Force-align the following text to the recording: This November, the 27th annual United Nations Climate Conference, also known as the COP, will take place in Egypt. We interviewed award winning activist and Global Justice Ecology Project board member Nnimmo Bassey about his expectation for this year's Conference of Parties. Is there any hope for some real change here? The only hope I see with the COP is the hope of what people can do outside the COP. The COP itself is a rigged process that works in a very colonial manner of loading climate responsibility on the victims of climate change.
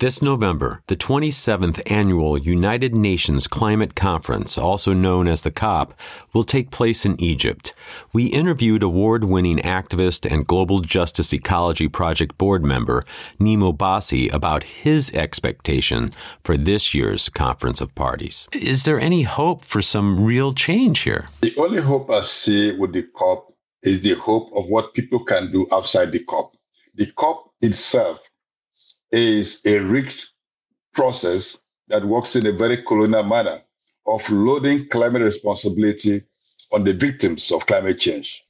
This 0.00 0.22
November, 0.22 0.80
the 0.86 0.94
27th 0.94 1.82
annual 1.90 2.38
United 2.38 2.94
Nations 2.94 3.48
Climate 3.48 3.96
Conference, 3.96 4.56
also 4.56 4.92
known 4.92 5.26
as 5.26 5.42
the 5.42 5.50
COP, 5.50 5.92
will 6.32 6.44
take 6.44 6.70
place 6.70 7.04
in 7.04 7.20
Egypt. 7.20 7.74
We 8.12 8.26
interviewed 8.26 8.84
award 8.84 9.24
winning 9.24 9.56
activist 9.56 10.24
and 10.30 10.46
Global 10.46 10.78
Justice 10.78 11.34
Ecology 11.34 11.88
Project 11.88 12.38
board 12.38 12.64
member 12.64 13.02
Nnimmo 13.40 13.76
Bassey 13.76 14.32
about 14.32 14.62
his 14.62 15.10
expectation 15.14 16.12
for 16.44 16.56
this 16.56 16.94
year's 16.94 17.28
Conference 17.28 17.80
of 17.80 17.92
Parties. 17.96 18.46
Is 18.52 18.84
there 18.84 19.00
any 19.00 19.22
hope 19.22 19.64
for 19.64 19.82
some 19.82 20.24
real 20.24 20.52
change 20.52 21.00
here? 21.00 21.26
The 21.40 21.56
only 21.56 21.82
hope 21.82 22.08
I 22.08 22.20
see 22.20 22.70
with 22.70 22.92
the 22.92 23.02
COP 23.16 23.52
is 23.82 24.00
the 24.02 24.14
hope 24.14 24.52
of 24.54 24.66
what 24.66 24.94
people 24.94 25.24
can 25.24 25.50
do 25.50 25.66
outside 25.72 26.12
the 26.12 26.20
COP. 26.20 26.52
The 26.94 27.10
COP 27.16 27.52
itself 27.62 28.27
is 29.12 29.60
a 29.64 29.78
rigged 29.78 30.24
process 30.94 31.58
that 31.88 32.04
works 32.04 32.36
in 32.36 32.46
a 32.46 32.52
very 32.52 32.82
colonial 32.82 33.22
manner 33.22 33.60
of 34.06 34.28
loading 34.30 34.88
climate 34.88 35.22
responsibility 35.22 36.22
on 36.72 36.84
the 36.84 36.92
victims 36.92 37.50
of 37.50 37.66
climate 37.66 37.98
change. 37.98 38.44